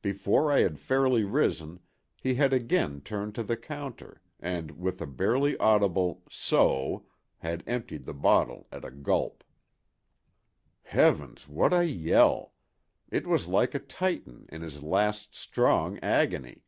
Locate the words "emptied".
7.66-8.04